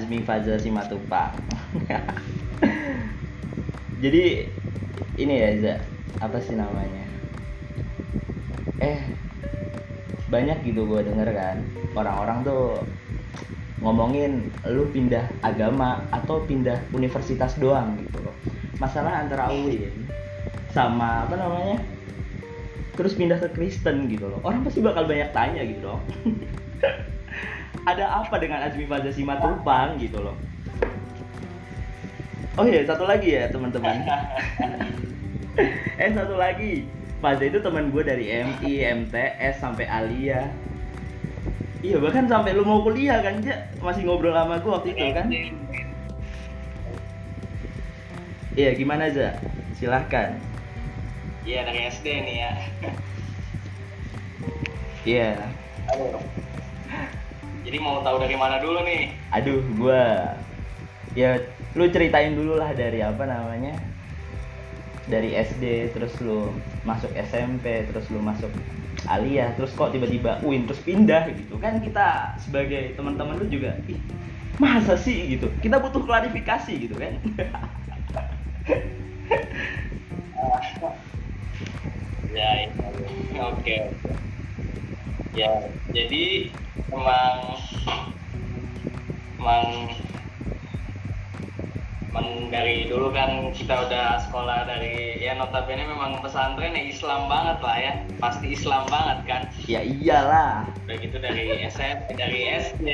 Azmi 0.00 0.24
Fazal 0.24 0.56
Simatupang. 0.56 1.36
Jadi 4.02 4.48
ini 5.20 5.34
ya 5.36 5.50
Za, 5.60 5.74
apa 6.24 6.40
sih 6.40 6.56
namanya? 6.56 7.04
Eh 8.80 8.96
banyak 10.32 10.64
gitu 10.64 10.88
gue 10.88 11.04
denger 11.04 11.28
kan. 11.36 11.60
Orang-orang 11.92 12.48
tuh 12.48 12.80
ngomongin 13.84 14.48
lu 14.72 14.88
pindah 14.88 15.28
agama 15.44 16.00
atau 16.16 16.48
pindah 16.48 16.80
universitas 16.96 17.60
doang 17.60 18.00
gitu 18.00 18.24
loh. 18.24 18.32
Masalah 18.80 19.20
antara 19.20 19.52
UIN 19.52 20.08
sama 20.72 21.28
apa 21.28 21.36
namanya? 21.36 21.76
Terus 22.96 23.12
pindah 23.20 23.36
ke 23.36 23.52
Kristen 23.52 24.08
gitu 24.08 24.32
loh. 24.32 24.40
Orang 24.48 24.64
pasti 24.64 24.80
bakal 24.80 25.04
banyak 25.04 25.28
tanya 25.36 25.60
gitu 25.60 25.84
loh 25.84 26.00
ada 27.88 28.24
apa 28.24 28.36
dengan 28.36 28.60
Azmi 28.64 28.84
Faza 28.84 29.10
Simatupang 29.12 29.96
gitu 29.96 30.20
loh. 30.20 30.36
Oh 32.58 32.66
iya 32.66 32.84
satu 32.84 33.06
lagi 33.08 33.36
ya 33.36 33.48
teman-teman. 33.48 33.96
Eh 36.00 36.10
satu 36.16 36.40
lagi. 36.40 36.88
Faza 37.20 37.44
itu 37.44 37.60
teman 37.60 37.92
gue 37.92 38.00
dari 38.00 38.32
MI, 38.32 38.80
MTS 39.04 39.60
sampai 39.60 39.84
Alia. 39.84 40.48
Iya 41.84 42.00
bahkan 42.00 42.24
sampai 42.28 42.56
lu 42.56 42.64
mau 42.64 42.84
kuliah 42.84 43.24
kan 43.24 43.40
Ja 43.40 43.68
masih 43.80 44.04
ngobrol 44.04 44.32
sama 44.32 44.60
gue 44.60 44.72
waktu 44.72 44.88
itu 44.96 45.04
kan? 45.12 45.26
Iya 48.56 48.70
gimana 48.76 49.12
aja 49.12 49.36
silahkan. 49.76 50.36
Iya 51.44 51.60
dari 51.68 51.80
SD 51.88 52.06
nih 52.08 52.36
ya. 52.40 52.52
Iya. 55.04 55.30
Aduh. 55.92 56.20
Jadi 57.60 57.76
mau 57.76 58.00
tahu 58.00 58.16
dari 58.24 58.36
mana 58.40 58.56
dulu 58.64 58.80
nih? 58.88 59.02
Aduh 59.36 59.60
gua 59.76 60.02
Ya 61.14 61.38
lu 61.76 61.84
ceritain 61.90 62.32
dulu 62.38 62.54
lah 62.58 62.70
dari 62.74 63.02
apa 63.02 63.26
namanya 63.26 63.74
Dari 65.10 65.34
SD 65.34 65.90
terus 65.90 66.14
lu 66.22 66.62
masuk 66.86 67.10
SMP 67.18 67.66
terus 67.90 68.06
lu 68.14 68.22
masuk 68.22 68.52
Alia 69.10 69.50
terus 69.58 69.74
kok 69.74 69.90
tiba-tiba 69.90 70.38
UIN 70.46 70.68
terus 70.68 70.80
pindah 70.86 71.24
gitu 71.34 71.56
kan 71.58 71.80
kita 71.82 72.36
sebagai 72.38 72.94
teman-teman 72.94 73.40
lu 73.40 73.46
juga 73.50 73.80
ih 73.90 73.98
masa 74.60 74.94
sih 74.94 75.34
gitu 75.34 75.50
kita 75.58 75.80
butuh 75.82 76.04
klarifikasi 76.04 76.72
gitu 76.78 76.94
kan 76.94 77.18
Ya, 82.30 82.46
ya. 82.62 83.42
oke. 83.50 83.76
Ya, 85.30 85.70
jadi 85.94 86.50
emang 86.90 87.34
emang 89.38 89.66
emang 92.10 92.28
dari 92.50 92.90
dulu 92.90 93.14
kan 93.14 93.54
kita 93.54 93.86
udah 93.86 94.18
sekolah 94.26 94.66
dari 94.66 95.22
ya 95.22 95.38
notabene 95.38 95.86
memang 95.86 96.18
pesantren 96.18 96.74
ya 96.74 96.82
Islam 96.82 97.30
banget 97.30 97.58
lah 97.62 97.76
ya. 97.78 97.92
Pasti 98.18 98.50
Islam 98.50 98.90
banget 98.90 99.18
kan? 99.30 99.42
Ya 99.70 99.86
iyalah. 99.86 100.66
Udah 100.82 100.96
gitu 100.98 101.16
dari 101.22 101.62
SMP 101.70 102.18
dari 102.18 102.40
SD 102.50 102.86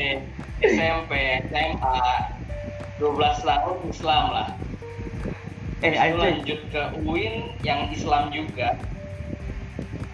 SMP 0.61 1.41
SMA 1.49 2.01
12 3.01 3.49
tahun 3.49 3.79
Islam 3.89 4.25
lah. 4.29 4.49
Eh 5.81 5.93
Terus 5.97 6.21
lanjut 6.21 6.61
ke 6.69 6.83
UIN 7.01 7.53
yang 7.65 7.89
Islam 7.93 8.29
juga 8.29 8.77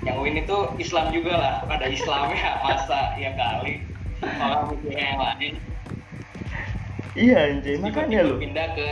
yang 0.02 0.18
UIN 0.18 0.42
itu 0.42 0.56
Islam 0.82 1.14
juga 1.14 1.32
lah 1.38 1.54
ada 1.70 1.86
Islamnya 1.86 2.58
masa 2.66 3.14
ya 3.14 3.30
kali 3.38 3.86
orang 4.22 4.62
mikir 4.74 4.98
yang 4.98 5.18
lain 5.18 5.54
iya 7.14 7.36
anjing 7.54 7.78
makanya 7.78 8.20
lu 8.26 8.36
pindah 8.38 8.68
ke 8.74 8.88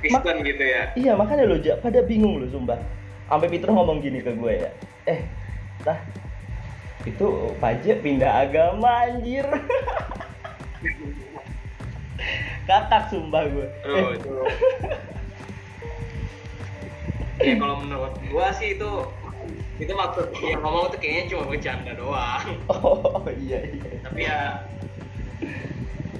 Kristen 0.00 0.36
gitu 0.46 0.64
ya 0.64 0.82
Iya 0.94 1.12
makanya 1.18 1.50
lo 1.50 1.58
pada 1.82 1.98
bingung 2.06 2.38
lo 2.38 2.46
sumpah. 2.46 2.78
Sampai 3.26 3.50
Peter 3.50 3.66
ngomong 3.74 3.98
gini 3.98 4.22
ke 4.22 4.30
gue 4.38 4.54
ya. 4.54 4.70
Eh, 5.10 5.26
tah 5.82 5.98
itu 7.02 7.50
Paje 7.58 7.98
pindah 7.98 8.46
agama 8.46 9.10
anjir. 9.10 9.42
Kakak 12.70 13.10
sumpah 13.10 13.50
gue. 13.50 13.66
Tuh, 13.82 14.14
Eh, 14.14 14.14
ya 17.40 17.54
kalau 17.60 17.84
menurut 17.84 18.14
gua 18.32 18.52
sih 18.56 18.78
itu 18.78 18.90
itu 19.76 19.92
maksud 19.92 20.32
yang 20.40 20.64
ngomong 20.64 20.88
tuh 20.88 20.98
kayaknya 20.98 21.24
cuma 21.36 21.44
bercanda 21.48 21.92
doang. 21.92 22.44
Oh 22.72 23.20
iya 23.28 23.60
iya. 23.60 23.90
tapi 24.00 24.20
ya 24.24 24.64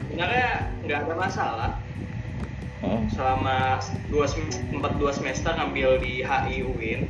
sebenarnya 0.08 0.50
nggak 0.84 0.98
ada 1.08 1.14
masalah. 1.16 1.72
Heeh. 2.76 3.08
selama 3.08 3.80
dua 4.12 4.28
empat 4.68 4.92
dua 5.00 5.08
semester 5.16 5.48
ngambil 5.48 5.96
di 5.96 6.20
HI 6.20 6.60
UIN 6.60 7.08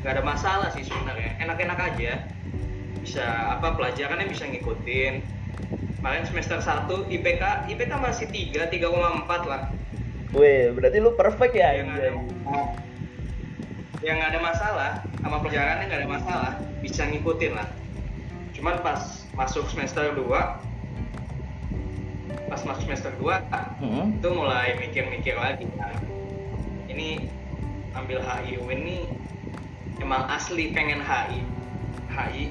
nggak 0.00 0.12
ada 0.16 0.22
masalah 0.22 0.68
sih 0.70 0.86
sebenarnya. 0.86 1.34
Enak-enak 1.42 1.78
aja. 1.78 2.12
Bisa 3.02 3.26
apa 3.58 3.74
pelajarannya 3.74 4.30
bisa 4.30 4.46
ngikutin. 4.46 5.40
Kemarin 6.00 6.24
semester 6.24 6.56
1 6.64 7.12
IPK 7.12 7.68
IPK 7.68 7.92
masih 8.00 8.26
3 8.32 8.72
3,4 8.72 9.28
lah. 9.44 9.68
Weh, 10.32 10.72
berarti 10.72 10.96
lu 10.96 11.12
perfect 11.12 11.52
ya 11.52 11.76
yang 11.76 11.92
ada. 11.92 12.16
Yang 14.00 14.16
nggak 14.16 14.32
ada 14.36 14.40
masalah 14.40 14.92
sama 15.20 15.36
pelajarannya 15.44 15.84
nggak 15.88 16.00
ada 16.04 16.08
masalah 16.08 16.52
bisa 16.80 17.04
ngikutin 17.04 17.52
lah 17.52 17.68
cuman 18.56 18.80
pas 18.80 19.24
masuk 19.36 19.68
semester 19.68 20.16
2 20.16 20.24
pas 22.48 22.60
masuk 22.66 22.82
semester 22.88 23.12
2 23.20 23.28
Heeh. 23.30 24.04
itu 24.16 24.28
mulai 24.32 24.74
mikir-mikir 24.80 25.36
lagi 25.36 25.68
kan 25.76 25.94
ini 26.88 27.28
ambil 27.94 28.18
HI 28.24 28.58
UIN 28.58 28.80
nih 28.82 29.02
emang 30.00 30.26
asli 30.32 30.72
pengen 30.72 31.04
HI 31.04 31.44
HI 32.10 32.44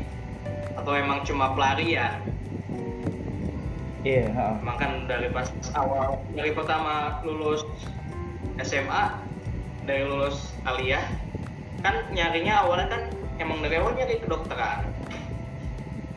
atau 0.77 0.93
emang 0.95 1.25
cuma 1.25 1.51
pelarian 1.57 2.21
Iya, 4.07 4.31
heeh. 4.31 4.53
emang 4.63 4.77
kan 4.79 4.91
dari 5.11 5.27
pas 5.33 5.51
awal 5.75 6.23
dari 6.31 6.55
pertama 6.55 7.19
lulus 7.27 7.67
SMA 8.63 9.11
dari 9.83 10.07
lulus 10.07 10.55
aliyah 10.63 11.03
kan 11.79 11.95
nyarinya 12.11 12.65
awalnya 12.65 12.87
kan 12.91 13.01
emang 13.39 13.63
dari 13.63 13.79
awal 13.79 13.95
nyari 13.95 14.19
kedokteran. 14.19 14.87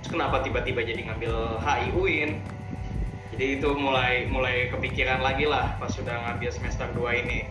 Terus 0.02 0.08
kenapa 0.10 0.42
tiba-tiba 0.42 0.82
jadi 0.82 1.00
ngambil 1.06 1.62
HI 1.62 1.88
UIN 1.94 2.30
jadi 3.32 3.62
itu 3.62 3.68
mulai 3.72 4.28
mulai 4.28 4.68
kepikiran 4.68 5.24
lagi 5.24 5.48
lah 5.48 5.78
pas 5.80 5.88
sudah 5.88 6.12
ngambil 6.28 6.50
semester 6.52 6.86
2 6.94 7.22
ini. 7.26 7.48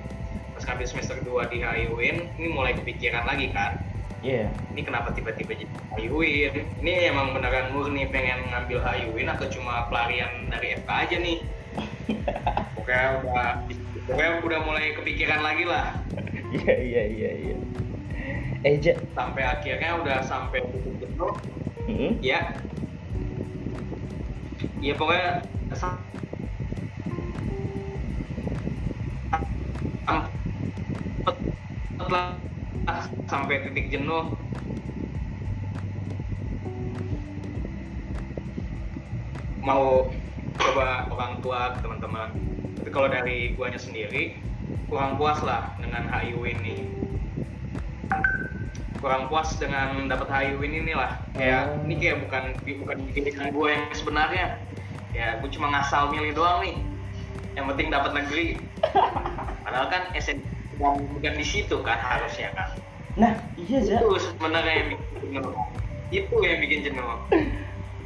Pas 0.53 0.63
ngambil 0.67 0.87
semester 0.87 1.17
2 1.23 1.51
di 1.51 1.57
HI 1.63 1.89
UIN 1.89 2.17
ini 2.37 2.47
mulai 2.51 2.75
kepikiran 2.77 3.25
lagi 3.25 3.49
kan. 3.49 3.79
Iya. 4.21 4.53
ini 4.69 4.85
kenapa 4.85 5.09
tiba-tiba 5.17 5.57
jadi 5.57 5.73
HIUIN 5.97 6.53
ini 6.85 7.09
emang 7.09 7.33
beneran 7.33 7.73
murni 7.73 8.05
pengen 8.05 8.53
ngambil 8.53 8.77
HIUIN 8.85 9.27
atau 9.33 9.49
cuma 9.49 9.89
pelarian 9.89 10.45
dari 10.45 10.77
FK 10.77 10.89
aja 10.93 11.17
nih? 11.17 11.37
Pokoknya 12.77 13.05
udah 13.25 13.49
pokoknya 14.05 14.31
udah 14.45 14.59
mulai 14.61 14.93
kepikiran 14.93 15.41
lagi 15.41 15.65
lah. 15.65 15.97
Iya, 16.53 16.73
iya, 16.77 17.03
iya, 17.09 17.31
iya. 17.33 17.55
Eh, 18.61 18.77
Ja. 18.77 18.93
sampai 19.17 19.41
akhirnya 19.41 19.89
udah 19.97 20.17
sampai 20.21 20.61
titik 20.69 20.93
jenuh 21.01 21.33
Heeh. 21.89 22.11
ya. 22.21 22.39
Ya 24.81 24.93
pokoknya 24.97 25.49
sam- 25.73 26.05
sempet 31.97 32.09
lah 32.13 32.25
sampai 33.29 33.55
titik 33.65 33.89
jenuh. 33.93 34.25
Mau 39.61 40.09
coba 40.57 41.05
orang 41.13 41.41
tua 41.45 41.77
teman-teman. 41.81 42.29
Tapi 42.81 42.89
kalau 42.89 43.07
dari 43.09 43.53
guanya 43.53 43.77
sendiri 43.77 44.41
kurang 44.89 45.15
puas 45.17 45.39
lah 45.45 45.77
dengan 45.79 46.09
HIU 46.09 46.41
ini 46.45 46.75
kurang 49.01 49.25
puas 49.27 49.57
dengan 49.57 50.05
dapat 50.05 50.29
HIU 50.29 50.61
ini 50.61 50.93
lah 50.93 51.17
kayak 51.33 51.73
Oh. 51.73 51.85
ini 51.89 51.95
kayak 51.97 52.17
bukan 52.29 52.43
bukan 52.85 52.97
pilihan 53.11 53.45
gue 53.49 53.67
yang 53.67 53.83
sebenarnya 53.97 54.45
ya 55.11 55.41
gue 55.41 55.49
cuma 55.49 55.73
ngasal 55.73 56.13
milih 56.13 56.37
doang 56.37 56.61
nih 56.61 56.75
yang 57.57 57.65
penting 57.67 57.89
dapat 57.89 58.13
negeri 58.13 58.61
padahal 59.65 59.89
kan 59.89 60.13
SN 60.13 60.39
bukan 60.79 61.33
di 61.35 61.45
situ 61.45 61.75
kan 61.81 61.97
harusnya 61.97 62.53
kan 62.53 62.69
Nah, 63.11 63.35
iya, 63.59 63.83
Ja. 63.83 63.99
itu 63.99 64.07
sebenarnya 64.23 64.71
yang 64.71 64.87
bikin 64.95 65.35
jenuh 65.35 65.51
itu 66.15 66.35
yang 66.47 66.59
bikin 66.63 66.79
jenuh 66.87 67.07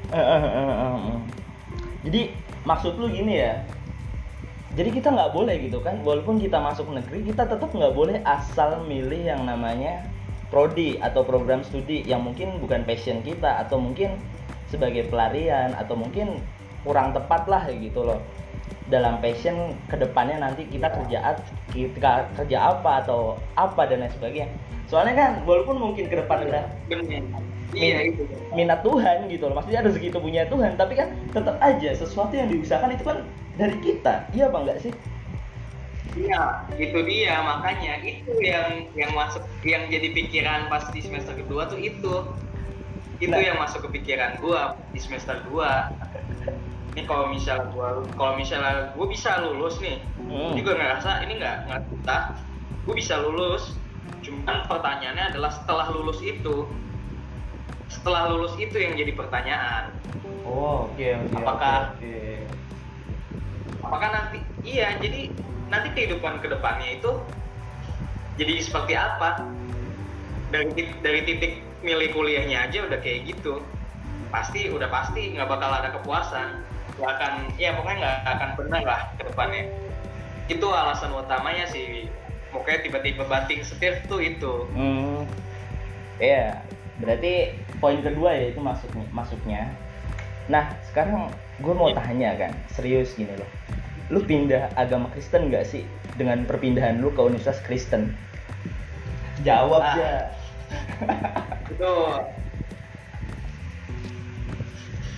eh, 0.09 0.17
eh, 0.17 0.41
eh. 0.41 1.17
Jadi 2.05 2.21
maksud 2.65 2.97
lu 2.97 3.13
gini 3.13 3.37
ya? 3.37 3.61
Jadi 4.75 4.89
kita 4.91 5.07
nggak 5.07 5.31
boleh 5.31 5.55
gitu 5.63 5.79
kan, 5.79 6.03
walaupun 6.03 6.35
kita 6.35 6.59
masuk 6.59 6.91
negeri, 6.91 7.23
kita 7.31 7.47
tetap 7.47 7.71
nggak 7.71 7.95
boleh 7.95 8.19
asal 8.27 8.83
milih 8.83 9.23
yang 9.23 9.47
namanya 9.47 10.03
prodi 10.51 10.99
atau 10.99 11.23
program 11.23 11.63
studi 11.63 12.03
yang 12.03 12.27
mungkin 12.27 12.59
bukan 12.59 12.83
passion 12.83 13.23
kita 13.23 13.63
atau 13.63 13.79
mungkin 13.79 14.19
sebagai 14.67 15.07
pelarian 15.07 15.71
atau 15.79 15.95
mungkin 15.95 16.43
kurang 16.83 17.15
tepat 17.15 17.47
lah 17.47 17.63
gitu 17.71 18.03
loh. 18.03 18.19
Dalam 18.91 19.17
passion 19.23 19.73
ke 19.89 19.95
depannya 19.97 20.43
nanti 20.43 20.67
kita 20.67 20.91
kerja 20.91 21.17
at- 21.23 21.49
kita 21.71 22.29
kerja 22.35 22.57
apa 22.75 23.01
atau 23.01 23.39
apa 23.55 23.87
dan 23.87 24.03
lain 24.03 24.11
sebagainya. 24.11 24.51
Soalnya 24.91 25.15
kan 25.17 25.31
walaupun 25.47 25.79
mungkin 25.79 26.05
ke 26.11 26.19
depan 26.19 26.45
bener. 26.45 26.67
Iya 27.73 27.97
itu 28.13 28.23
minat 28.53 28.85
Tuhan 28.85 29.25
gitu 29.31 29.49
loh. 29.49 29.55
Maksudnya 29.57 29.81
rezeki 29.87 30.13
itu 30.13 30.19
punya 30.21 30.45
Tuhan 30.51 30.77
tapi 30.77 30.93
kan 30.99 31.15
tetap 31.33 31.57
aja 31.63 31.89
sesuatu 31.95 32.35
yang 32.37 32.51
diusahakan 32.51 32.93
itu 32.93 33.03
kan 33.07 33.25
dari 33.55 33.77
kita? 33.79 34.27
Iya 34.31 34.47
apa 34.47 34.57
enggak 34.61 34.79
sih? 34.81 34.93
Iya, 36.15 36.41
itu 36.79 36.95
dia 37.03 37.43
makanya 37.43 37.99
itu 37.99 38.31
yang 38.39 38.87
yang 38.95 39.11
masuk 39.11 39.43
yang 39.67 39.91
jadi 39.91 40.15
pikiran 40.15 40.71
pas 40.71 40.87
di 40.89 41.03
semester 41.03 41.35
kedua 41.35 41.67
tuh 41.67 41.75
itu. 41.75 42.13
Itu 43.15 43.31
Nah. 43.31 43.43
yang 43.43 43.59
masuk 43.59 43.87
ke 43.87 43.99
pikiran 43.99 44.39
gua 44.39 44.75
di 44.91 44.99
semester 44.99 45.39
2 45.47 45.91
ini 46.91 47.03
kalau 47.03 47.27
misalnya 47.27 47.67
gua 47.71 47.87
kalau 48.15 48.35
misalnya 48.35 48.91
gua 48.91 49.07
bisa 49.07 49.39
lulus 49.43 49.79
nih 49.79 49.99
Hmm. 50.17 50.51
gua 50.51 50.55
juga 50.55 50.71
ngerasa 50.75 51.09
ini 51.23 51.33
nggak 51.35 51.55
nggak 51.67 51.81
susah. 51.85 52.21
Gua 52.83 52.95
bisa 52.95 53.15
lulus 53.19 53.63
cuman 54.19 54.57
pertanyaannya 54.65 55.25
adalah 55.31 55.51
setelah 55.51 55.87
lulus 55.91 56.19
itu 56.19 56.55
setelah 57.87 58.31
lulus 58.31 58.55
itu 58.55 58.75
yang 58.75 58.95
jadi 58.95 59.11
pertanyaan. 59.13 59.91
Oh 60.43 60.91
oke 60.91 61.03
oke 61.03 61.35
Apakah- 61.35 61.91
oke, 61.93 62.15
apakah 63.85 64.09
nanti 64.09 64.41
iya 64.65 64.97
jadi 64.97 65.29
nanti 65.69 65.93
kehidupan 65.93 66.41
ke 66.41 66.49
depannya 66.49 66.97
itu 66.97 67.21
jadi 68.35 68.53
seperti 68.59 68.93
apa? 68.99 69.47
Dari 70.51 70.71
dari 70.99 71.21
titik 71.23 71.63
milih 71.79 72.11
kuliahnya 72.11 72.67
aja 72.67 72.83
udah 72.83 72.99
kayak 72.99 73.31
gitu. 73.31 73.63
Pasti 74.29 74.67
udah 74.67 74.91
pasti 74.91 75.35
nggak 75.35 75.47
bakal 75.47 75.71
ada 75.71 75.89
kepuasan. 75.95 76.63
Nggak 76.99 77.11
akan 77.15 77.33
ya 77.55 77.75
pokoknya 77.79 77.97
nggak 78.03 78.17
akan 78.27 78.49
benar 78.59 78.81
lah 78.83 79.01
ke 79.15 79.23
depannya 79.23 79.63
itu 80.51 80.67
alasan 80.67 81.15
utamanya 81.15 81.65
sih. 81.71 82.11
Pokoknya 82.51 82.79
tiba-tiba 82.87 83.23
banting 83.27 83.63
setir 83.63 84.03
tuh 84.07 84.19
itu. 84.19 84.67
Hmm, 84.75 85.27
iya. 86.19 86.63
Berarti 86.99 87.51
poin 87.83 87.99
kedua 87.99 88.31
ya 88.31 88.55
itu 88.55 88.59
masuknya, 88.63 89.05
masuknya. 89.11 89.61
Nah, 90.47 90.71
sekarang 90.87 91.27
gue 91.59 91.73
mau 91.75 91.91
tanya 91.91 92.31
kan, 92.39 92.55
serius 92.71 93.11
gini 93.19 93.35
loh. 93.35 93.49
Lu 94.09 94.21
pindah 94.21 94.69
agama 94.77 95.09
Kristen 95.09 95.49
nggak 95.49 95.65
sih 95.65 95.81
dengan 96.15 96.45
perpindahan 96.45 97.01
lu 97.01 97.09
ke 97.09 97.21
Universitas 97.21 97.61
Kristen? 97.65 98.13
Jawab 99.41 99.81
Ah. 99.81 99.95
ya. 99.97 100.15
itu 101.65 101.91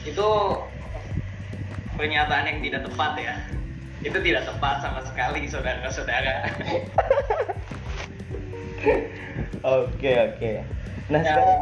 itu 0.03 0.27
pernyataan 1.93 2.45
yang 2.49 2.59
tidak 2.63 2.81
tepat 2.89 3.11
ya 3.15 3.35
itu 4.01 4.17
tidak 4.21 4.43
tepat 4.43 4.75
sama 4.83 5.01
sekali 5.05 5.45
saudara-saudara 5.47 6.33
Oke 9.67 10.11
oke. 10.15 10.51
Nah 11.09 11.19
Ya, 11.19 11.33
sekarang, 11.35 11.61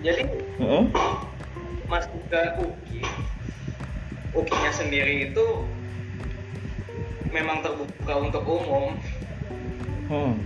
jadi 0.00 0.22
Hmm? 0.56 0.84
masuk 1.84 2.16
ke 2.32 2.40
UKI 2.56 3.00
UKI-nya 4.32 4.72
sendiri 4.72 5.14
itu 5.28 5.44
memang 7.36 7.60
terbuka 7.60 8.14
untuk 8.16 8.44
umum 8.48 8.96
Hmm. 10.06 10.38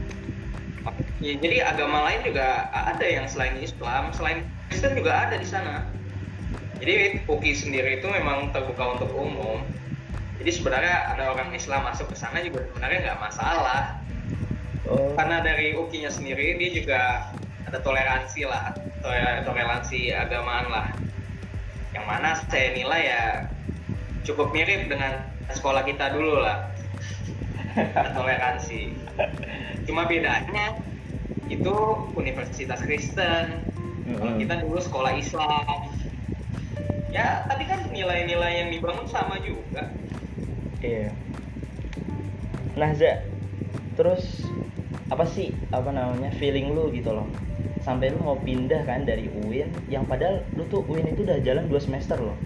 Ya, 1.21 1.37
jadi 1.37 1.61
agama 1.69 2.09
lain 2.09 2.25
juga 2.25 2.73
ada 2.73 3.05
yang 3.05 3.29
selain 3.29 3.61
Islam, 3.61 4.09
selain 4.17 4.49
Kristen 4.73 4.97
juga 4.97 5.29
ada 5.29 5.37
di 5.37 5.45
sana. 5.45 5.85
Jadi 6.81 7.21
UKI 7.29 7.53
sendiri 7.53 8.01
itu 8.01 8.09
memang 8.09 8.57
terbuka 8.57 8.97
untuk 8.97 9.13
umum. 9.13 9.61
Jadi 10.41 10.51
sebenarnya 10.57 11.13
ada 11.13 11.37
orang 11.37 11.53
Islam 11.53 11.85
masuk 11.85 12.09
ke 12.09 12.17
sana 12.17 12.41
juga 12.41 12.65
sebenarnya 12.73 13.13
nggak 13.13 13.21
masalah. 13.21 14.01
Oh. 14.89 15.13
Karena 15.13 15.45
dari 15.45 15.77
UKI-nya 15.77 16.09
sendiri 16.09 16.57
dia 16.57 16.71
juga 16.73 17.01
ada 17.69 17.79
toleransi 17.85 18.49
lah, 18.49 18.73
tole- 19.05 19.45
toleransi 19.45 20.17
agamaan 20.17 20.73
lah. 20.73 20.89
Yang 21.93 22.05
mana 22.09 22.31
saya 22.49 22.73
nilai 22.73 23.03
ya 23.05 23.25
cukup 24.25 24.57
mirip 24.57 24.89
dengan 24.89 25.21
sekolah 25.53 25.85
kita 25.85 26.17
dulu 26.17 26.41
lah. 26.41 26.73
Toleransi. 28.17 28.95
Cuma 29.87 30.07
bedanya 30.07 30.79
itu 31.51 31.75
universitas 32.15 32.79
Kristen, 32.83 33.67
kalau 34.07 34.35
kita 34.39 34.55
dulu 34.63 34.79
sekolah 34.79 35.13
Islam. 35.19 35.91
Ya, 37.11 37.43
tapi 37.51 37.67
kan 37.67 37.91
nilai-nilai 37.91 38.63
yang 38.63 38.69
dibangun 38.71 39.07
sama 39.11 39.43
juga. 39.43 39.91
Iya. 40.79 41.11
Nah, 42.79 42.95
Za, 42.95 43.27
terus 43.99 44.47
apa 45.11 45.27
sih 45.27 45.51
apa 45.75 45.91
namanya 45.91 46.31
feeling 46.39 46.71
lu 46.71 46.87
gitu 46.95 47.11
loh 47.11 47.27
sampai 47.83 48.15
lu 48.15 48.23
mau 48.23 48.39
pindah 48.39 48.87
kan 48.87 49.03
dari 49.03 49.27
UIN 49.43 49.67
yang 49.91 50.07
padahal 50.07 50.47
lu 50.55 50.63
tuh 50.71 50.87
UIN 50.87 51.11
itu 51.11 51.27
udah 51.27 51.43
jalan 51.43 51.67
2 51.67 51.75
semester 51.83 52.15
loh 52.23 52.39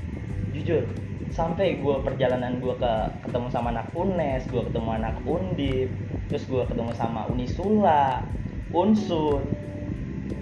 jujur 0.57 0.89
sampai 1.33 1.81
gua 1.81 2.03
perjalanan 2.05 2.61
gua 2.61 2.75
ke 2.77 2.93
ketemu 3.29 3.49
sama 3.49 3.73
anak 3.73 3.89
UNES 3.97 4.45
gua 4.53 4.63
ketemu 4.69 4.91
anak 5.01 5.15
Undip 5.25 5.89
terus 6.29 6.45
gua 6.51 6.67
ketemu 6.67 6.93
sama 6.97 7.25
Unisula 7.31 8.25
Unsur. 8.75 9.41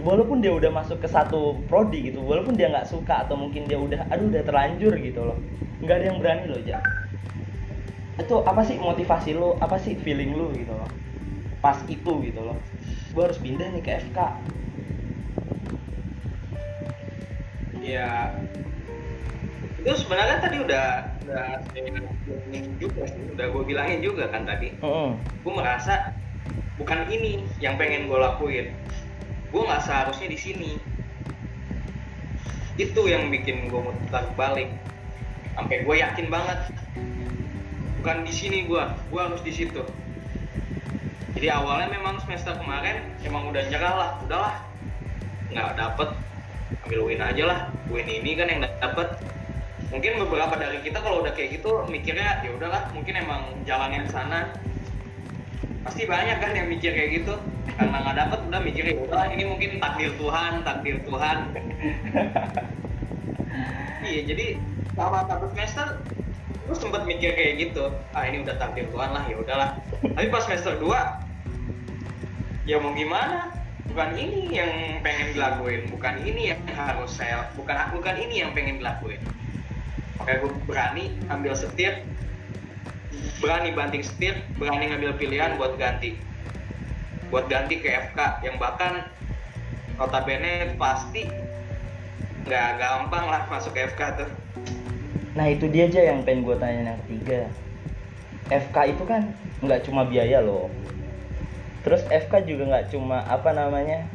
Walaupun 0.03 0.41
dia 0.41 0.51
udah 0.51 0.73
masuk 0.73 0.99
ke 1.05 1.07
satu 1.07 1.61
prodi 1.69 2.11
gitu 2.11 2.25
walaupun 2.25 2.57
dia 2.57 2.73
nggak 2.73 2.89
suka 2.89 3.29
atau 3.29 3.37
mungkin 3.37 3.69
dia 3.69 3.77
udah 3.77 4.09
aduh 4.09 4.33
udah 4.33 4.43
terlanjur 4.43 4.95
gitu 4.99 5.21
loh. 5.21 5.39
Nggak 5.85 5.97
ada 6.01 6.05
yang 6.09 6.19
berani 6.19 6.45
loh 6.49 6.63
Ja. 6.65 6.81
Itu 8.17 8.41
apa 8.43 8.65
sih 8.65 8.81
motivasi 8.81 9.37
lo? 9.37 9.61
Apa 9.61 9.77
sih 9.77 9.95
feeling 10.01 10.33
lo 10.33 10.49
gitu 10.57 10.73
loh? 10.73 10.89
Pas 11.61 11.77
itu 11.87 12.13
gitu 12.25 12.41
loh. 12.41 12.57
Gue 13.13 13.23
harus 13.29 13.39
pindah 13.39 13.69
nih 13.69 13.83
ke 13.85 13.93
FK 14.11 14.19
Ya, 17.83 18.31
itu 19.83 20.07
sebenarnya 20.07 20.39
tadi 20.39 20.57
udah 20.63 20.87
udah 21.27 21.47
juga 22.79 23.03
sih, 23.11 23.23
udah 23.35 23.47
gue 23.51 23.63
bilangin 23.67 23.99
juga 23.99 24.31
kan 24.31 24.47
tadi. 24.47 24.71
Heeh. 24.79 25.11
Gue 25.19 25.53
merasa 25.53 26.15
bukan 26.79 27.11
ini 27.11 27.43
yang 27.59 27.75
pengen 27.75 28.07
gue 28.07 28.15
lakuin. 28.15 28.71
Gue 29.51 29.63
nggak 29.67 29.83
seharusnya 29.83 30.31
di 30.31 30.39
sini. 30.39 30.71
Itu 32.79 33.11
yang 33.11 33.35
bikin 33.35 33.67
gue 33.67 33.81
mutar 33.83 34.31
balik. 34.39 34.71
Sampai 35.59 35.83
gue 35.83 35.95
yakin 35.99 36.31
banget. 36.31 36.59
Bukan 37.99 38.23
di 38.23 38.33
sini 38.35 38.71
gue, 38.71 38.83
gue 38.87 39.21
harus 39.21 39.43
di 39.43 39.51
situ. 39.51 39.83
Jadi 41.35 41.49
awalnya 41.51 41.91
memang 41.91 42.23
semester 42.23 42.55
kemarin 42.55 43.03
emang 43.27 43.51
udah 43.51 43.63
nyerah 43.67 43.95
lah, 43.99 44.11
udahlah 44.23 44.57
nggak 45.53 45.77
dapet 45.77 46.09
ambil 46.89 47.01
win 47.05 47.21
aja 47.21 47.45
lah 47.45 47.59
win 47.93 48.09
ini 48.09 48.33
kan 48.33 48.49
yang 48.49 48.65
dapet 48.81 49.09
mungkin 49.93 50.17
beberapa 50.25 50.57
dari 50.57 50.81
kita 50.81 51.05
kalau 51.05 51.21
udah 51.21 51.37
kayak 51.37 51.61
gitu 51.61 51.85
mikirnya 51.85 52.41
ya 52.41 52.51
udahlah 52.57 52.89
mungkin 52.97 53.15
emang 53.21 53.43
jalan 53.69 53.93
yang 53.93 54.09
sana. 54.09 54.49
Pasti 55.85 56.09
banyak 56.09 56.41
kan 56.41 56.57
yang 56.57 56.67
mikir 56.73 56.97
kayak 56.97 57.23
gitu. 57.23 57.37
Karena 57.77 58.01
nggak 58.01 58.17
dapet 58.17 58.39
udah 58.49 58.61
mikir 58.65 58.85
ya 58.89 58.97
udahlah 58.97 59.29
ini 59.29 59.45
mungkin 59.45 59.71
takdir 59.79 60.11
Tuhan 60.17 60.53
takdir 60.65 60.97
Tuhan. 61.05 61.39
Iya 64.03 64.35
jadi 64.35 64.59
sama 64.99 65.23
satu 65.31 65.47
semester 65.55 66.03
gue 66.67 66.75
sempet 66.75 67.07
mikir 67.07 67.39
kayak 67.39 67.55
gitu. 67.71 67.95
Ah 68.17 68.27
ini 68.27 68.43
udah 68.43 68.59
takdir 68.59 68.91
Tuhan 68.91 69.15
lah 69.15 69.23
ya 69.31 69.39
udahlah. 69.39 69.79
Tapi 70.03 70.27
pas 70.27 70.43
semester 70.43 70.75
2 70.83 72.67
ya 72.67 72.83
mau 72.83 72.91
gimana? 72.99 73.55
Bukan 73.87 74.11
ini 74.19 74.51
yang 74.51 74.99
pengen 75.07 75.39
dilakuin 75.39 75.87
bukan 75.87 76.19
ini 76.25 76.51
yang 76.51 76.59
harus 76.75 77.15
saya 77.15 77.47
bukan 77.55 77.77
bukan 77.95 78.15
ini 78.17 78.43
yang 78.43 78.51
pengen 78.57 78.81
dilakuin 78.83 79.21
makanya 80.23 80.39
gue 80.47 80.53
berani 80.71 81.05
ambil 81.35 81.51
setir 81.59 82.07
berani 83.43 83.75
banting 83.75 84.07
setir 84.07 84.39
berani 84.55 84.87
ngambil 84.95 85.19
pilihan 85.19 85.59
buat 85.59 85.75
ganti. 85.75 86.15
Buat 87.27 87.51
ganti 87.51 87.83
ke 87.83 87.91
FK 87.91 88.47
yang 88.47 88.55
bahkan 88.63 89.11
notabene 89.99 90.79
pasti 90.79 91.27
nggak 92.47 92.71
gampang 92.79 93.27
lah 93.27 93.51
masuk 93.51 93.75
ke 93.75 93.91
FK 93.91 94.23
tuh. 94.23 94.31
Nah 95.35 95.51
itu 95.51 95.67
dia 95.67 95.91
aja 95.91 96.15
yang 96.15 96.23
pengen 96.23 96.47
gue 96.47 96.55
tanya 96.63 96.95
yang 96.95 96.99
ketiga. 97.03 97.51
FK 98.47 98.95
itu 98.95 99.03
kan 99.03 99.35
nggak 99.59 99.83
cuma 99.91 100.07
biaya 100.07 100.39
loh. 100.39 100.71
Terus 101.83 102.07
FK 102.07 102.47
juga 102.47 102.71
nggak 102.71 102.95
cuma 102.95 103.27
apa 103.27 103.51
namanya 103.51 104.07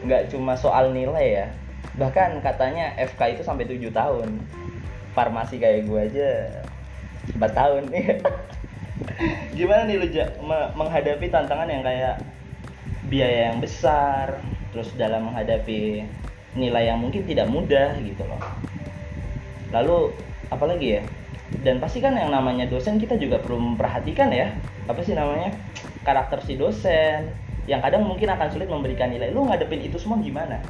nggak 0.00 0.32
cuma 0.32 0.56
soal 0.56 0.96
nilai 0.96 1.44
ya. 1.44 1.46
Bahkan 2.00 2.40
katanya 2.40 2.96
FK 2.96 3.36
itu 3.36 3.42
sampai 3.44 3.68
tujuh 3.68 3.92
tahun 3.92 4.40
farmasi 5.12 5.58
kayak 5.58 5.86
gue 5.86 6.00
aja 6.00 6.30
4 7.34 7.40
tahun. 7.52 7.82
Nih 7.90 8.20
gimana 9.58 9.86
nih 9.88 9.96
lu 9.98 10.06
menghadapi 10.76 11.26
tantangan 11.28 11.68
yang 11.68 11.82
kayak 11.82 12.22
biaya 13.10 13.50
yang 13.50 13.58
besar 13.58 14.38
terus 14.70 14.94
dalam 14.94 15.32
menghadapi 15.32 16.06
nilai 16.54 16.90
yang 16.90 16.98
mungkin 16.98 17.26
tidak 17.26 17.50
mudah 17.50 17.98
gitu 18.02 18.22
loh. 18.26 18.42
Lalu 19.74 20.14
apalagi 20.50 21.00
ya? 21.00 21.02
Dan 21.50 21.82
pasti 21.82 21.98
kan 21.98 22.14
yang 22.14 22.30
namanya 22.30 22.70
dosen 22.70 23.02
kita 23.02 23.18
juga 23.18 23.42
perlu 23.42 23.74
memperhatikan 23.74 24.30
ya. 24.30 24.54
Apa 24.86 25.02
sih 25.02 25.18
namanya? 25.18 25.54
Karakter 26.06 26.42
si 26.46 26.54
dosen 26.54 27.34
yang 27.66 27.82
kadang 27.82 28.06
mungkin 28.06 28.30
akan 28.30 28.48
sulit 28.50 28.70
memberikan 28.70 29.10
nilai. 29.10 29.34
Lu 29.34 29.46
ngadepin 29.46 29.82
itu 29.82 29.98
semua 29.98 30.18
gimana 30.22 30.62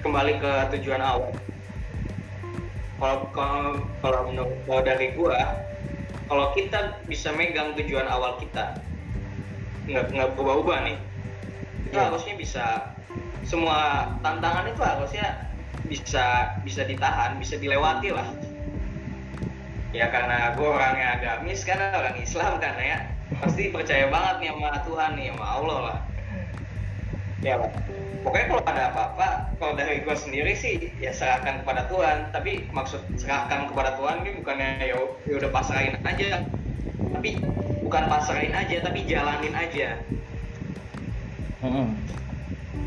kembali 0.00 0.40
ke 0.40 0.52
tujuan 0.78 1.00
awal 1.04 1.32
kalau 3.00 3.28
kalau 3.32 3.64
kalau 4.04 4.20
menurut 4.28 4.56
kalau 4.68 4.82
dari 4.84 5.12
gua 5.16 5.56
kalau 6.28 6.52
kita 6.56 7.00
bisa 7.08 7.32
megang 7.34 7.72
tujuan 7.76 8.06
awal 8.08 8.36
kita 8.40 8.80
nggak 9.88 10.12
nggak 10.12 10.28
berubah-ubah 10.36 10.78
nih 10.86 10.98
kita 11.90 11.96
Iya. 11.98 12.06
harusnya 12.06 12.34
bisa 12.38 12.64
semua 13.42 14.06
tantangan 14.22 14.70
itu 14.70 14.78
harusnya 14.78 15.26
bisa 15.90 16.54
bisa 16.62 16.86
ditahan 16.86 17.34
bisa 17.42 17.58
dilewati 17.58 18.14
lah 18.14 18.30
ya 19.90 20.06
karena 20.06 20.54
gue 20.54 20.68
orangnya 20.70 21.18
agamis 21.18 21.66
kan 21.66 21.82
orang 21.82 22.14
Islam 22.22 22.62
kan 22.62 22.78
ya 22.78 23.10
pasti 23.42 23.74
percaya 23.74 24.06
banget 24.06 24.34
nih 24.38 24.48
sama 24.54 24.70
Tuhan 24.86 25.10
nih 25.18 25.26
sama 25.34 25.46
Allah 25.50 25.78
lah 25.82 25.98
ya 27.42 27.54
Pak. 27.58 27.72
Pokoknya 28.20 28.46
kalau 28.52 28.62
ada 28.68 28.82
apa-apa 28.92 29.28
kalau 29.56 29.72
dari 29.76 30.04
gue 30.04 30.16
sendiri 30.16 30.52
sih 30.52 30.76
ya 31.00 31.12
serahkan 31.12 31.64
kepada 31.64 31.88
Tuhan 31.88 32.28
tapi 32.32 32.68
maksud 32.72 33.00
serahkan 33.16 33.72
kepada 33.72 33.96
Tuhan 33.96 34.24
ini 34.24 34.30
bukannya 34.40 34.68
ya 34.84 34.98
ya 35.28 35.34
udah 35.40 35.50
pasrahin 35.52 35.96
aja 36.04 36.44
tapi 37.16 37.30
bukan 37.80 38.04
pasrahin 38.12 38.52
aja 38.52 38.76
tapi 38.84 39.08
jalanin 39.08 39.54
aja 39.56 39.88
Mm-mm. 41.60 41.92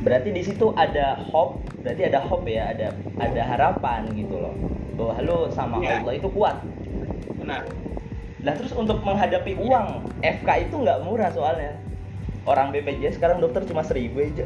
Berarti 0.02 0.34
di 0.34 0.42
situ 0.42 0.74
ada 0.74 1.16
hope, 1.30 1.62
berarti 1.86 2.10
ada 2.10 2.20
hope 2.26 2.50
ya, 2.50 2.74
ada 2.74 2.98
ada 3.22 3.42
harapan 3.46 4.10
gitu 4.18 4.36
loh. 4.42 4.56
Bahwa 4.98 5.14
lu 5.22 5.38
sama 5.54 5.78
Iya. 5.80 6.02
Allah 6.02 6.14
itu 6.18 6.28
kuat. 6.34 6.58
benar 7.38 7.64
Nah 8.44 8.54
terus 8.60 8.76
untuk 8.76 9.00
menghadapi 9.06 9.56
uang, 9.56 10.04
FK 10.20 10.68
itu 10.68 10.76
nggak 10.76 11.06
murah 11.08 11.32
soalnya. 11.32 11.72
Orang 12.44 12.76
BPJS 12.76 13.16
sekarang 13.16 13.40
dokter 13.40 13.64
cuma 13.64 13.88
seribu 13.88 14.20
aja. 14.20 14.44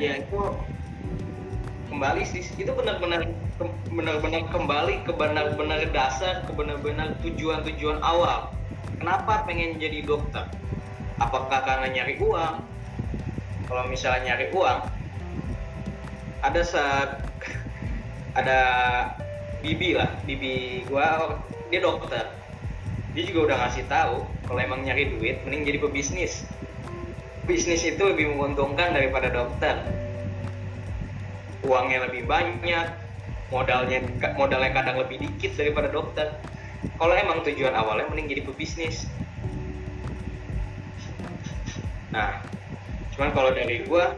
Ya 0.00 0.24
itu 0.24 0.40
kembali 1.92 2.22
sih. 2.24 2.42
Itu 2.56 2.72
benar-benar 2.72 3.28
benar-benar 3.92 4.48
kembali 4.48 5.04
ke 5.04 5.12
benar-benar 5.12 5.84
dasar 5.92 6.48
ke 6.48 6.52
benar-benar 6.56 7.20
tujuan-tujuan 7.20 8.00
awal. 8.00 8.48
Kenapa 8.96 9.44
pengen 9.44 9.76
jadi 9.76 10.00
dokter? 10.00 10.48
Apakah 11.20 11.60
karena 11.68 11.92
nyari 11.92 12.16
uang? 12.16 12.64
Kalau 13.68 13.84
misalnya 13.86 14.34
nyari 14.34 14.50
uang 14.56 14.80
ada 16.40 16.62
saat 16.64 17.20
ada 18.40 18.58
bibi 19.60 19.92
lah 19.92 20.08
bibi 20.24 20.88
gua 20.88 21.36
dia 21.68 21.84
dokter. 21.84 22.24
Dia 23.10 23.26
juga 23.26 23.52
udah 23.52 23.56
ngasih 23.66 23.84
tahu 23.90 24.22
kalau 24.46 24.60
emang 24.62 24.86
nyari 24.86 25.12
duit 25.12 25.42
mending 25.44 25.66
jadi 25.66 25.78
pebisnis 25.82 26.46
bisnis 27.50 27.82
itu 27.82 27.98
lebih 27.98 28.30
menguntungkan 28.30 28.94
daripada 28.94 29.26
dokter. 29.26 29.82
Uangnya 31.66 32.06
lebih 32.06 32.30
banyak 32.30 32.86
modalnya 33.50 33.98
modalnya 34.38 34.70
kadang 34.70 35.02
lebih 35.02 35.18
dikit 35.18 35.58
daripada 35.58 35.90
dokter. 35.90 36.30
Kalau 36.94 37.10
emang 37.18 37.42
tujuan 37.42 37.74
awalnya 37.74 38.06
mending 38.06 38.38
jadi 38.38 38.42
pebisnis. 38.46 39.10
Nah 42.14 42.38
cuman 43.18 43.34
kalau 43.34 43.50
dari 43.50 43.82
gua 43.82 44.14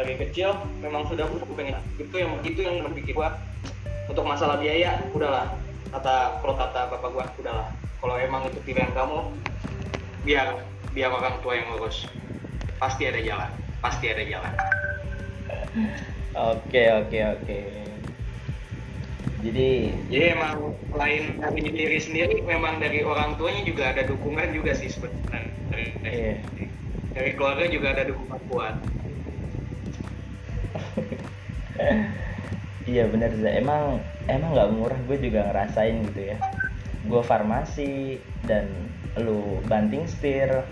dari 0.00 0.16
kecil 0.16 0.56
memang 0.80 1.04
sudah 1.12 1.28
gue 1.28 1.44
pengen 1.52 1.76
itu 2.00 2.16
yang 2.16 2.32
itu 2.40 2.60
yang 2.64 2.80
berpikir 2.88 3.12
gua 3.12 3.36
untuk 4.08 4.24
masalah 4.24 4.56
biaya 4.56 4.96
udahlah. 5.12 5.52
Kata 5.92 6.40
kalau 6.40 6.54
kata 6.56 6.80
bapak 6.88 7.10
gua 7.12 7.24
udahlah. 7.36 7.68
Kalau 8.00 8.16
emang 8.16 8.48
itu 8.48 8.58
pilihan 8.64 8.88
kamu 8.96 9.28
biar 10.24 10.64
biar 10.96 11.12
orang 11.12 11.36
tua 11.44 11.60
yang 11.60 11.68
ngurus. 11.76 12.08
Pasti 12.80 13.04
ada 13.04 13.20
jalan 13.20 13.52
pasti 13.84 14.08
ada 14.08 14.24
jalan. 14.24 14.54
Oke 16.32 16.82
oke 16.96 17.18
oke. 17.36 17.58
Jadi 19.40 19.68
jadi 20.08 20.36
emang 20.36 20.76
selain 20.92 21.36
dari 21.40 21.60
diri 21.68 21.98
sendiri 22.00 22.36
memang 22.44 22.80
dari 22.80 23.04
orang 23.04 23.36
tuanya 23.36 23.68
juga 23.68 23.92
ada 23.92 24.08
dukungan 24.08 24.52
juga 24.56 24.72
sih 24.72 24.88
sebenarnya. 24.88 25.52
Dari, 25.70 25.84
Iya. 26.00 26.34
dari 27.12 27.30
keluarga 27.36 27.64
juga 27.68 27.92
ada 27.96 28.04
dukungan 28.08 28.40
kuat 28.48 28.74
iya 32.90 33.04
bener 33.08 33.30
Za. 33.38 33.50
Emang 33.50 34.02
emang 34.26 34.50
nggak 34.54 34.70
murah. 34.74 35.00
Gue 35.06 35.16
juga 35.18 35.50
ngerasain 35.50 35.96
gitu 36.12 36.20
ya. 36.34 36.36
Gue 37.06 37.22
farmasi 37.24 38.20
dan 38.44 38.68
lu 39.18 39.58
banting 39.66 40.06
setir 40.06 40.64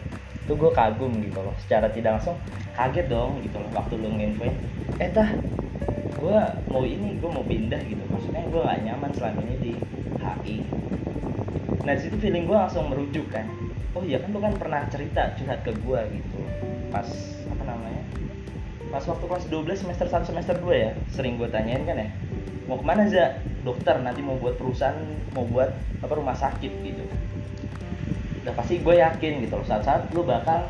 tuh 0.46 0.56
gue 0.56 0.70
kagum 0.72 1.20
gitu 1.22 1.40
loh. 1.42 1.54
Secara 1.62 1.90
tidak 1.92 2.20
langsung 2.20 2.36
kaget 2.78 3.10
dong 3.10 3.42
gitu 3.42 3.58
loh 3.58 3.70
waktu 3.74 3.98
lu 3.98 4.06
nginfoin 4.14 4.54
eh 5.02 5.10
tah 5.10 5.34
gue 6.18 6.38
mau 6.70 6.86
ini 6.86 7.18
gue 7.18 7.30
mau 7.30 7.42
pindah 7.42 7.82
gitu. 7.86 8.02
Maksudnya 8.06 8.46
gue 8.46 8.60
gak 8.62 8.80
nyaman 8.86 9.10
selama 9.14 9.40
ini 9.46 9.56
di 9.58 9.74
HI 10.18 10.58
nah 11.86 11.94
di 11.94 12.02
situ 12.02 12.18
feeling 12.18 12.44
gue 12.44 12.58
langsung 12.58 12.90
merujuk 12.90 13.30
kan. 13.30 13.46
Oh 13.94 14.02
iya 14.02 14.18
kan 14.20 14.34
lu 14.34 14.42
kan 14.42 14.52
pernah 14.58 14.82
cerita 14.90 15.32
curhat 15.38 15.62
ke 15.62 15.72
gue 15.72 16.00
gitu. 16.20 16.40
Pas 16.90 17.06
apa 17.48 17.62
namanya 17.64 18.02
pas 18.88 19.04
waktu 19.04 19.24
kelas 19.28 19.44
12 19.52 19.84
semester 19.84 20.06
1 20.08 20.28
semester 20.28 20.56
2 20.64 20.84
ya 20.84 20.90
sering 21.12 21.36
gue 21.36 21.48
tanyain 21.52 21.84
kan 21.84 21.96
ya 21.96 22.08
mau 22.68 22.76
ke 22.76 22.84
mana 22.84 23.08
za? 23.08 23.40
Dokter 23.64 23.96
nanti 24.04 24.20
mau 24.20 24.36
buat 24.36 24.60
perusahaan 24.60 24.96
mau 25.32 25.44
buat 25.48 25.72
apa 26.04 26.12
rumah 26.12 26.36
sakit 26.36 26.72
gitu. 26.84 27.04
Udah 28.44 28.54
pasti 28.54 28.80
gue 28.80 28.94
yakin 29.00 29.44
gitu 29.44 29.56
loh 29.56 29.66
saat-saat 29.66 30.12
lu 30.12 30.22
bakal 30.22 30.68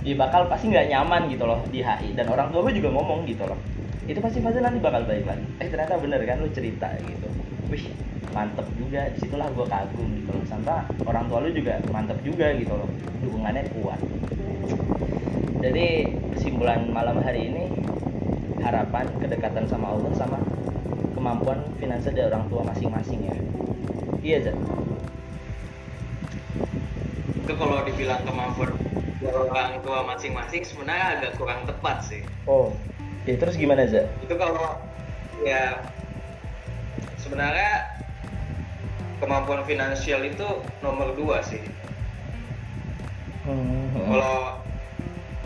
ya 0.00 0.16
bakal 0.16 0.48
pasti 0.48 0.72
nggak 0.72 0.88
nyaman 0.88 1.28
gitu 1.28 1.44
loh 1.44 1.60
di 1.68 1.84
HI 1.84 2.16
dan 2.16 2.24
orang 2.32 2.48
tua 2.48 2.64
gue 2.66 2.80
juga 2.80 2.88
ngomong 2.96 3.28
gitu 3.28 3.44
loh. 3.44 3.56
Itu 4.08 4.18
pasti 4.24 4.40
pasti 4.40 4.64
nanti 4.64 4.80
bakal 4.80 5.04
balik 5.04 5.28
lagi. 5.28 5.44
Eh 5.60 5.68
ternyata 5.68 6.00
bener 6.00 6.24
kan 6.24 6.40
lu 6.40 6.48
cerita 6.50 6.88
gitu. 7.04 7.28
Wih 7.68 7.84
mantep 8.32 8.66
juga. 8.80 9.12
Di 9.12 9.18
situlah 9.20 9.48
gue 9.52 9.66
kagum 9.68 10.08
gitu 10.24 10.30
loh 10.32 10.44
sampai 10.48 10.88
orang 11.04 11.24
tua 11.28 11.44
lu 11.44 11.52
juga 11.52 11.78
mantep 11.92 12.16
juga 12.24 12.48
gitu 12.56 12.74
loh 12.74 12.88
dukungannya 13.20 13.68
kuat 13.76 14.00
jadi 15.60 16.08
kesimpulan 16.32 16.88
malam 16.88 17.20
hari 17.20 17.52
ini 17.52 17.68
harapan 18.64 19.04
kedekatan 19.20 19.68
sama 19.68 19.92
Allah 19.92 20.12
sama 20.16 20.40
kemampuan 21.12 21.60
finansial 21.76 22.16
dari 22.16 22.32
orang 22.32 22.48
tua 22.48 22.64
masing-masing 22.64 23.20
ya. 23.28 23.36
Iya 24.24 24.36
Zat. 24.48 24.56
Itu 27.44 27.52
kalau 27.60 27.84
dibilang 27.84 28.24
kemampuan 28.24 28.72
orang 29.20 29.84
tua 29.84 30.00
masing-masing 30.08 30.64
sebenarnya 30.64 31.20
agak 31.20 31.32
kurang 31.36 31.68
tepat 31.68 32.08
sih. 32.08 32.24
Oh 32.48 32.72
ya 33.28 33.36
terus 33.36 33.60
gimana 33.60 33.84
Zat? 33.84 34.08
Itu 34.24 34.40
kalau 34.40 34.80
ya 35.44 35.84
sebenarnya 37.20 38.00
kemampuan 39.20 39.60
finansial 39.68 40.24
itu 40.24 40.48
nomor 40.80 41.12
dua 41.12 41.44
sih. 41.44 41.60
Hmm, 43.44 43.92
kalau 44.08 44.59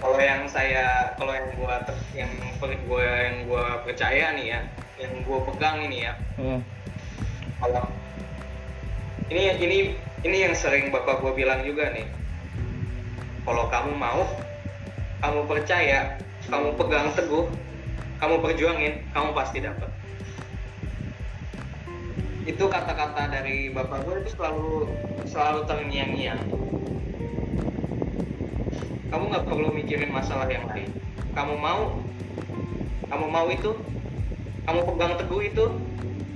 kalau 0.05 0.21
yang 0.21 0.45
saya 0.53 1.17
kalau 1.17 1.33
yang 1.33 1.49
gua 1.57 1.81
ter- 1.89 2.13
yang 2.13 2.29
gua 2.85 3.09
yang 3.25 3.49
gua 3.49 3.81
percaya 3.89 4.37
nih 4.37 4.47
ya 4.53 4.61
yang 5.01 5.25
gua 5.25 5.41
pegang 5.49 5.81
ini 5.89 6.05
ya. 6.05 6.13
Hmm, 6.37 6.61
kalau 7.57 7.89
ini 9.33 9.57
ini 9.65 9.79
ini 10.29 10.37
yang 10.45 10.53
sering 10.53 10.93
bapak 10.93 11.25
gua 11.25 11.33
bilang 11.33 11.65
juga 11.65 11.89
nih. 11.97 12.05
Kalau 13.49 13.65
kamu 13.73 13.97
mau 13.97 14.29
kamu 15.25 15.41
percaya 15.49 16.21
kamu 16.53 16.77
pegang 16.77 17.09
teguh 17.17 17.49
kamu 18.21 18.45
perjuangin 18.45 19.01
kamu 19.17 19.33
pasti 19.33 19.65
dapat. 19.65 19.89
Itu 22.45 22.69
kata-kata 22.69 23.33
dari 23.33 23.73
bapak 23.73 24.05
gue 24.05 24.21
itu 24.21 24.37
selalu 24.37 24.85
selalu 25.25 25.65
terngiang-ngiang 25.65 26.45
kamu 29.15 29.31
nggak 29.31 29.47
perlu 29.47 29.71
mikirin 29.71 30.11
masalah 30.11 30.51
yang 30.51 30.67
lain. 30.67 30.91
Kamu 31.39 31.55
mau 31.55 32.03
kamu 33.07 33.27
mau 33.31 33.47
itu. 33.47 33.79
Kamu 34.67 34.91
pegang 34.91 35.15
teguh 35.15 35.55
itu. 35.55 35.65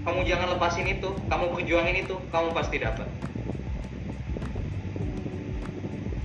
Kamu 0.07 0.23
jangan 0.23 0.55
lepasin 0.55 0.87
itu. 0.87 1.11
Kamu 1.27 1.59
perjuangin 1.59 2.07
itu 2.07 2.15
kamu 2.31 2.55
pasti 2.55 2.79
dapat. 2.79 3.11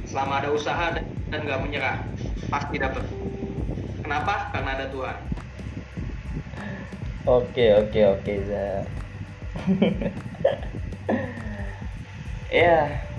Selama 0.06 0.46
ada 0.46 0.54
usaha 0.54 0.94
dan 1.34 1.42
nggak 1.42 1.58
menyerah 1.66 2.06
pasti 2.54 2.78
dapat. 2.78 3.02
Kenapa? 4.06 4.54
Karena 4.54 4.78
ada 4.78 4.86
Tuhan. 4.94 5.18
Oke 7.26 7.66
oke 7.82 8.02
oke 8.14 8.34
Za. 8.46 8.86
ya. 12.62 13.10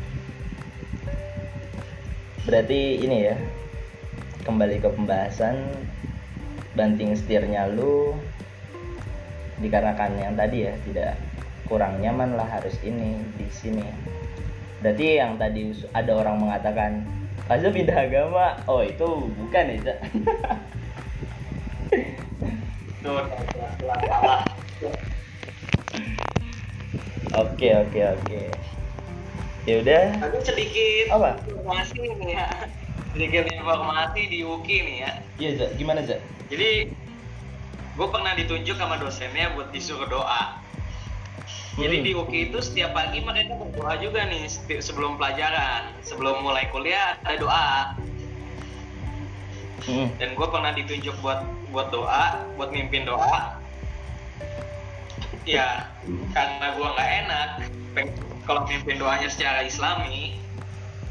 Berarti 2.45 3.01
ini 3.01 3.19
ya. 3.25 3.37
Kembali 4.45 4.77
ke 4.77 4.93
pembahasan 4.93 5.57
banting 6.77 7.17
setirnya 7.17 7.65
lu 7.73 8.13
dikarenakan 9.57 10.21
yang 10.21 10.35
tadi 10.37 10.69
ya 10.69 10.75
tidak 10.85 11.17
kurang 11.65 12.03
nyaman 12.05 12.37
lah 12.37 12.45
harus 12.45 12.77
ini 12.85 13.25
di 13.41 13.49
sini. 13.49 13.89
Berarti 14.85 15.17
yang 15.17 15.41
tadi 15.41 15.73
ada 15.97 16.13
orang 16.13 16.37
mengatakan 16.45 17.09
Faza 17.45 17.69
pindah 17.69 18.09
agama. 18.09 18.57
Oh 18.65 18.81
itu 18.85 19.05
bukan 19.37 19.65
ya. 19.81 19.97
Oke 27.35 27.69
oke 27.77 28.01
oke. 28.01 28.41
Ya 29.65 29.81
udah. 29.81 30.03
Tapi 30.21 30.37
sedikit 30.45 31.07
Apa? 31.09 31.41
informasi 31.41 31.97
nih 32.21 32.31
ya. 32.37 32.47
Sedikit 33.17 33.45
informasi 33.49 34.21
di 34.29 34.39
UKI 34.45 34.79
nih 34.85 34.97
ya. 35.01 35.11
Iya 35.41 35.51
Za, 35.57 35.67
gimana 35.81 36.01
Za? 36.05 36.21
Jadi 36.53 36.93
gue 37.95 38.09
pernah 38.13 38.33
ditunjuk 38.37 38.77
sama 38.77 39.01
dosennya 39.01 39.57
buat 39.57 39.73
disuruh 39.73 40.05
doa. 40.05 40.61
Jadi 41.75 41.97
Hmm. 42.01 42.07
di 42.07 42.13
UKI 42.13 42.41
itu 42.53 42.59
setiap 42.61 42.93
pagi 42.93 43.25
mereka 43.25 43.57
berdoa 43.57 43.99
juga 43.99 44.29
nih 44.29 44.47
sebelum 44.79 45.17
pelajaran, 45.17 45.97
sebelum 46.05 46.45
mulai 46.45 46.69
kuliah 46.69 47.17
ada 47.25 47.37
doa. 47.41 47.69
Hmm. 49.85 50.09
Dan 50.21 50.37
gue 50.37 50.47
pernah 50.49 50.73
ditunjuk 50.77 51.17
buat 51.25 51.41
buat 51.73 51.89
doa, 51.89 52.47
buat 52.55 52.69
mimpin 52.69 53.09
doa. 53.09 53.59
Ya 55.45 55.89
karena 56.33 56.67
gue 56.73 56.89
nggak 56.89 57.11
enak 57.25 57.49
peng- 57.93 58.24
kalau 58.45 58.69
mimpin 58.69 59.01
doanya 59.01 59.29
secara 59.29 59.65
Islami. 59.65 60.37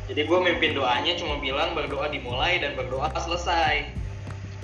Jadi 0.10 0.28
gue 0.28 0.40
mimpin 0.40 0.75
doanya 0.75 1.16
cuma 1.16 1.40
bilang 1.40 1.74
berdoa 1.74 2.12
dimulai 2.12 2.60
dan 2.60 2.75
berdoa 2.75 3.10
selesai. 3.16 3.88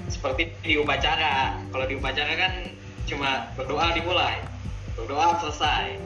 Seperti 0.09 0.51
di 0.61 0.75
upacara. 0.77 1.57
Kalau 1.71 1.85
di 1.85 1.95
upacara 1.95 2.33
kan 2.35 2.53
cuma 3.09 3.49
berdoa 3.57 3.93
dimulai, 3.93 4.37
berdoa 4.93 5.37
selesai. 5.41 5.97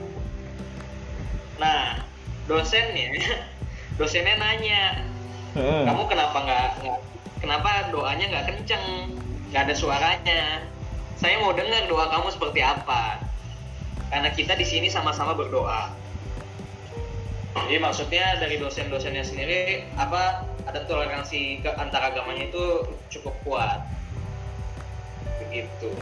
Nah, 1.60 2.04
dosennya, 2.48 3.20
dosennya 4.00 4.36
nanya, 4.40 4.84
Hmm. 5.54 5.86
kamu 5.86 6.10
kenapa 6.10 6.38
nggak 6.42 6.68
nggak- 6.82 7.04
kenapa 7.38 7.70
doanya 7.94 8.26
nggak 8.26 8.46
kenceng, 8.50 8.86
nggak 9.54 9.70
ada 9.70 9.76
suaranya? 9.78 10.42
Saya 11.22 11.38
mau 11.40 11.54
dengar 11.54 11.86
doa 11.86 12.10
kamu 12.10 12.34
seperti 12.34 12.66
apa. 12.66 13.22
Karena 14.10 14.30
kita 14.34 14.58
di 14.58 14.66
sini 14.66 14.90
sama-sama 14.90 15.38
berdoa. 15.38 15.94
Jadi 17.54 17.78
maksudnya 17.78 18.42
dari 18.42 18.58
dosen-dosennya 18.58 19.22
sendiri 19.22 19.86
apa 19.96 20.50
ada 20.66 20.82
toleransi 20.90 21.62
ke 21.62 21.70
antar 21.78 22.10
agamanya 22.10 22.50
itu 22.50 22.90
cukup 23.14 23.38
kuat. 23.46 23.86
Begitu. 25.46 25.94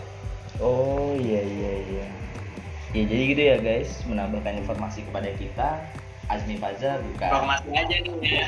Oh 0.64 1.12
iya 1.20 1.44
iya 1.44 1.72
iya. 1.92 2.08
Ya 2.92 3.04
jadi 3.08 3.24
gitu 3.32 3.42
ya 3.42 3.56
guys, 3.60 3.92
menambahkan 4.04 4.64
informasi 4.64 5.04
kepada 5.08 5.32
kita, 5.40 5.80
Azmi 6.28 6.60
Faza 6.60 7.00
bukan. 7.00 7.30
Informasi 7.32 7.68
aja 7.72 7.96
nih 8.04 8.32
ya. 8.32 8.48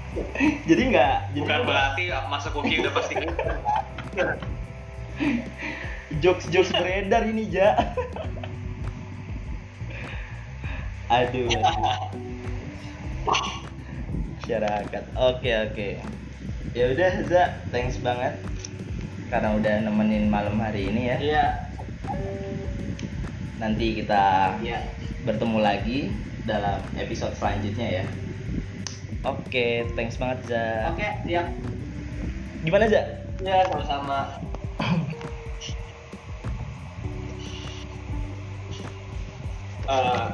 jadi 0.68 0.82
nggak, 0.90 1.16
jadi 1.32 1.40
Bukan 1.44 1.60
berarti 1.64 2.04
masuk 2.28 2.52
UKI 2.60 2.76
udah 2.84 2.92
pasti 2.92 3.14
gitu. 3.20 3.34
jokes 6.24 6.44
jokes 6.52 6.72
beredar 6.76 7.24
ini 7.24 7.48
ja. 7.48 7.72
aduh. 11.14 11.48
Masyarakat. 14.40 15.04
Oke 15.14 15.50
oke. 15.68 15.88
Ya 16.74 16.84
udah 16.90 17.10
Za, 17.26 17.44
thanks 17.70 17.98
banget 17.98 18.34
karena 19.30 19.54
udah 19.54 19.74
nemenin 19.86 20.26
malam 20.26 20.58
hari 20.58 20.90
ini 20.90 21.14
ya. 21.14 21.16
Iya. 21.18 21.44
Nanti 23.62 24.02
kita 24.02 24.56
Iya. 24.58 24.78
bertemu 25.22 25.58
lagi 25.60 25.98
dalam 26.48 26.82
episode 26.96 27.34
selanjutnya 27.36 28.02
ya. 28.02 28.04
Oke, 29.22 29.84
thanks 29.94 30.16
banget 30.16 30.38
Za. 30.48 30.90
Oke, 30.90 31.06
siap. 31.28 31.46
Gimana 32.64 32.88
Za? 32.88 33.02
Ya, 33.40 33.64
sama-sama. 33.68 34.18
Eh, 39.90 40.26